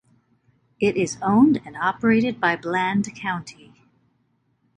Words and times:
It 0.79 0.97
is 0.97 1.19
owned 1.21 1.61
and 1.63 1.77
operated 1.77 2.41
by 2.41 2.55
Bland 2.55 3.15
County. 3.15 3.85